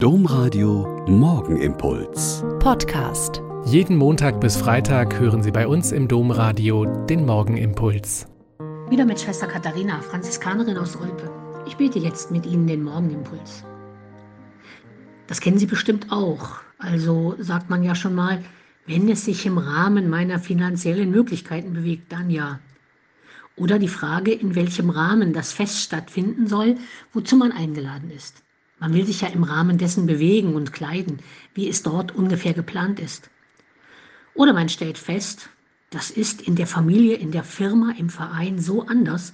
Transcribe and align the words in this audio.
Domradio 0.00 1.04
Morgenimpuls. 1.08 2.44
Podcast. 2.60 3.42
Jeden 3.64 3.96
Montag 3.96 4.40
bis 4.40 4.56
Freitag 4.56 5.18
hören 5.18 5.42
Sie 5.42 5.50
bei 5.50 5.66
uns 5.66 5.90
im 5.90 6.06
Domradio 6.06 6.84
den 7.06 7.26
Morgenimpuls. 7.26 8.28
Wieder 8.90 9.04
mit 9.04 9.20
Schwester 9.20 9.48
Katharina, 9.48 10.00
Franziskanerin 10.00 10.78
aus 10.78 10.94
Olpe. 10.94 11.28
Ich 11.66 11.76
bete 11.78 11.98
jetzt 11.98 12.30
mit 12.30 12.46
Ihnen 12.46 12.68
den 12.68 12.84
Morgenimpuls. 12.84 13.64
Das 15.26 15.40
kennen 15.40 15.58
Sie 15.58 15.66
bestimmt 15.66 16.12
auch. 16.12 16.60
Also 16.78 17.34
sagt 17.40 17.68
man 17.68 17.82
ja 17.82 17.96
schon 17.96 18.14
mal, 18.14 18.40
wenn 18.86 19.08
es 19.08 19.24
sich 19.24 19.46
im 19.46 19.58
Rahmen 19.58 20.08
meiner 20.08 20.38
finanziellen 20.38 21.10
Möglichkeiten 21.10 21.72
bewegt, 21.72 22.12
dann 22.12 22.30
ja. 22.30 22.60
Oder 23.56 23.80
die 23.80 23.88
Frage, 23.88 24.30
in 24.32 24.54
welchem 24.54 24.90
Rahmen 24.90 25.32
das 25.32 25.50
Fest 25.50 25.80
stattfinden 25.80 26.46
soll, 26.46 26.76
wozu 27.12 27.34
man 27.34 27.50
eingeladen 27.50 28.12
ist. 28.12 28.44
Man 28.80 28.94
will 28.94 29.04
sich 29.04 29.22
ja 29.22 29.28
im 29.28 29.44
Rahmen 29.44 29.78
dessen 29.78 30.06
bewegen 30.06 30.54
und 30.54 30.72
kleiden, 30.72 31.18
wie 31.54 31.68
es 31.68 31.82
dort 31.82 32.14
ungefähr 32.14 32.54
geplant 32.54 33.00
ist. 33.00 33.30
Oder 34.34 34.52
man 34.52 34.68
stellt 34.68 34.98
fest, 34.98 35.50
das 35.90 36.10
ist 36.10 36.42
in 36.42 36.54
der 36.54 36.66
Familie, 36.66 37.16
in 37.16 37.32
der 37.32 37.44
Firma, 37.44 37.92
im 37.98 38.10
Verein 38.10 38.58
so 38.58 38.86
anders, 38.86 39.32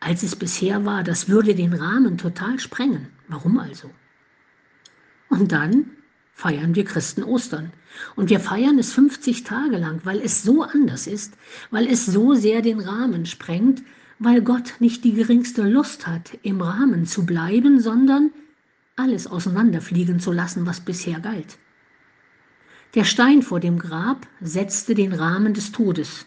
als 0.00 0.22
es 0.22 0.36
bisher 0.36 0.84
war. 0.84 1.02
Das 1.02 1.28
würde 1.28 1.54
den 1.54 1.72
Rahmen 1.72 2.18
total 2.18 2.60
sprengen. 2.60 3.08
Warum 3.26 3.58
also? 3.58 3.90
Und 5.28 5.50
dann 5.50 5.90
feiern 6.34 6.74
wir 6.74 6.84
Christen 6.84 7.24
Ostern. 7.24 7.72
Und 8.16 8.28
wir 8.28 8.40
feiern 8.40 8.78
es 8.78 8.92
50 8.92 9.44
Tage 9.44 9.78
lang, 9.78 10.00
weil 10.04 10.20
es 10.20 10.42
so 10.42 10.62
anders 10.62 11.06
ist, 11.06 11.34
weil 11.70 11.86
es 11.86 12.06
so 12.06 12.34
sehr 12.34 12.60
den 12.60 12.80
Rahmen 12.80 13.24
sprengt, 13.24 13.82
weil 14.18 14.42
Gott 14.42 14.74
nicht 14.80 15.04
die 15.04 15.14
geringste 15.14 15.62
Lust 15.62 16.06
hat, 16.06 16.38
im 16.42 16.60
Rahmen 16.60 17.06
zu 17.06 17.24
bleiben, 17.24 17.80
sondern 17.80 18.30
alles 18.96 19.26
auseinanderfliegen 19.26 20.20
zu 20.20 20.32
lassen, 20.32 20.66
was 20.66 20.80
bisher 20.80 21.20
galt. 21.20 21.58
Der 22.94 23.04
Stein 23.04 23.42
vor 23.42 23.58
dem 23.58 23.78
Grab 23.78 24.26
setzte 24.40 24.94
den 24.94 25.12
Rahmen 25.12 25.52
des 25.52 25.72
Todes. 25.72 26.26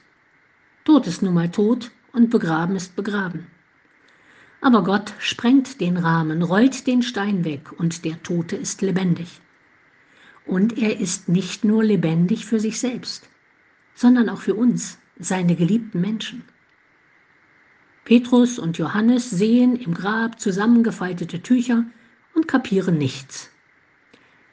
Tod 0.84 1.08
ist 1.08 1.22
nun 1.22 1.34
mal 1.34 1.50
tot 1.50 1.92
und 2.12 2.30
begraben 2.30 2.76
ist 2.76 2.96
begraben. 2.96 3.48
Aber 4.60 4.84
Gott 4.84 5.14
sprengt 5.20 5.80
den 5.80 5.98
Rahmen, 5.98 6.42
rollt 6.42 6.88
den 6.88 7.04
Stein 7.04 7.46
weg 7.46 7.72
und 7.78 8.04
der 8.04 8.22
Tote 8.24 8.58
ist 8.58 8.82
lebendig. 8.82 9.40
Und 10.46 10.78
er 10.78 11.00
ist 11.00 11.30
nicht 11.30 11.64
nur 11.64 11.84
lebendig 11.84 12.46
für 12.46 12.60
sich 12.60 12.80
selbst, 12.80 13.30
sondern 13.96 14.30
auch 14.30 14.42
für 14.42 14.56
uns, 14.56 14.98
seine 15.20 15.56
geliebten 15.56 16.02
Menschen. 16.02 16.44
Petrus 18.04 18.60
und 18.60 18.78
Johannes 18.78 19.30
sehen 19.30 19.76
im 19.76 19.94
Grab 19.94 20.40
zusammengefaltete 20.40 21.42
Tücher 21.42 21.86
und 22.38 22.48
kapieren 22.48 22.98
nichts. 22.98 23.50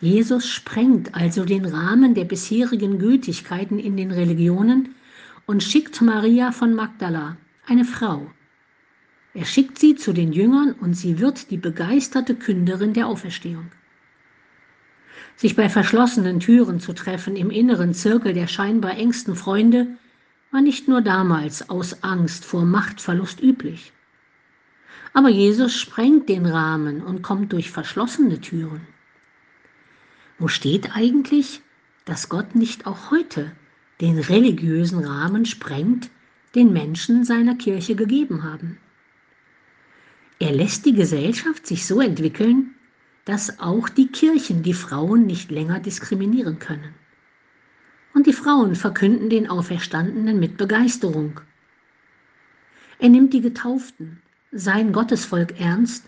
Jesus 0.00 0.48
sprengt 0.48 1.14
also 1.14 1.44
den 1.44 1.66
Rahmen 1.66 2.14
der 2.14 2.24
bisherigen 2.24 2.98
Gültigkeiten 2.98 3.78
in 3.78 3.96
den 3.96 4.10
Religionen 4.10 4.94
und 5.46 5.62
schickt 5.62 6.00
Maria 6.00 6.50
von 6.50 6.74
Magdala, 6.74 7.36
eine 7.66 7.84
Frau. 7.84 8.30
Er 9.34 9.44
schickt 9.44 9.78
sie 9.78 9.96
zu 9.96 10.12
den 10.14 10.32
Jüngern 10.32 10.72
und 10.72 10.94
sie 10.94 11.20
wird 11.20 11.50
die 11.50 11.58
begeisterte 11.58 12.34
Künderin 12.34 12.94
der 12.94 13.06
Auferstehung. 13.06 13.70
Sich 15.36 15.54
bei 15.54 15.68
verschlossenen 15.68 16.40
Türen 16.40 16.80
zu 16.80 16.94
treffen 16.94 17.36
im 17.36 17.50
inneren 17.50 17.92
Zirkel 17.92 18.32
der 18.32 18.46
scheinbar 18.46 18.96
engsten 18.96 19.36
Freunde 19.36 19.88
war 20.52 20.62
nicht 20.62 20.88
nur 20.88 21.02
damals 21.02 21.68
aus 21.68 22.02
Angst 22.02 22.44
vor 22.44 22.64
Machtverlust 22.64 23.42
üblich. 23.42 23.92
Aber 25.14 25.28
Jesus 25.28 25.80
sprengt 25.80 26.28
den 26.28 26.44
Rahmen 26.44 27.00
und 27.00 27.22
kommt 27.22 27.52
durch 27.52 27.70
verschlossene 27.70 28.40
Türen. 28.40 28.86
Wo 30.38 30.48
steht 30.48 30.96
eigentlich, 30.96 31.62
dass 32.04 32.28
Gott 32.28 32.56
nicht 32.56 32.86
auch 32.86 33.12
heute 33.12 33.52
den 34.00 34.18
religiösen 34.18 35.04
Rahmen 35.04 35.46
sprengt, 35.46 36.10
den 36.56 36.72
Menschen 36.72 37.24
seiner 37.24 37.54
Kirche 37.54 37.94
gegeben 37.94 38.42
haben? 38.42 38.78
Er 40.40 40.50
lässt 40.50 40.84
die 40.84 40.94
Gesellschaft 40.94 41.64
sich 41.64 41.86
so 41.86 42.00
entwickeln, 42.00 42.74
dass 43.24 43.60
auch 43.60 43.88
die 43.88 44.08
Kirchen 44.08 44.64
die 44.64 44.74
Frauen 44.74 45.26
nicht 45.26 45.52
länger 45.52 45.78
diskriminieren 45.78 46.58
können. 46.58 46.92
Und 48.14 48.26
die 48.26 48.32
Frauen 48.32 48.74
verkünden 48.74 49.30
den 49.30 49.48
Auferstandenen 49.48 50.40
mit 50.40 50.56
Begeisterung. 50.56 51.40
Er 52.98 53.08
nimmt 53.08 53.32
die 53.32 53.40
Getauften, 53.40 54.20
sein 54.54 54.92
Gottesvolk 54.92 55.60
ernst 55.60 56.04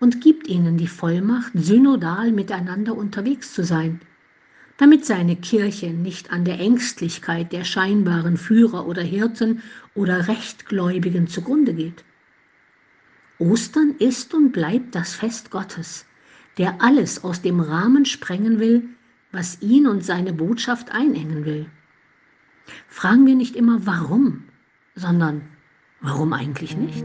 und 0.00 0.20
gibt 0.20 0.48
ihnen 0.48 0.76
die 0.76 0.88
Vollmacht, 0.88 1.52
synodal 1.54 2.32
miteinander 2.32 2.96
unterwegs 2.96 3.54
zu 3.54 3.64
sein, 3.64 4.00
damit 4.76 5.06
seine 5.06 5.36
Kirche 5.36 5.90
nicht 5.90 6.32
an 6.32 6.44
der 6.44 6.58
Ängstlichkeit 6.58 7.52
der 7.52 7.62
scheinbaren 7.62 8.36
Führer 8.36 8.86
oder 8.86 9.02
Hirten 9.02 9.62
oder 9.94 10.26
Rechtgläubigen 10.26 11.28
zugrunde 11.28 11.72
geht. 11.72 12.04
Ostern 13.38 13.94
ist 14.00 14.34
und 14.34 14.50
bleibt 14.50 14.96
das 14.96 15.14
Fest 15.14 15.52
Gottes, 15.52 16.04
der 16.58 16.82
alles 16.82 17.22
aus 17.22 17.42
dem 17.42 17.60
Rahmen 17.60 18.04
sprengen 18.04 18.58
will, 18.58 18.88
was 19.30 19.62
ihn 19.62 19.86
und 19.86 20.04
seine 20.04 20.32
Botschaft 20.32 20.90
einengen 20.90 21.44
will. 21.44 21.66
Fragen 22.88 23.26
wir 23.26 23.36
nicht 23.36 23.54
immer 23.54 23.86
warum, 23.86 24.44
sondern 24.96 25.42
warum 26.00 26.32
eigentlich 26.32 26.76
nicht? 26.76 27.04